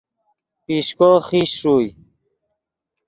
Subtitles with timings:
[0.65, 1.87] پیشکو خیش ݰوئے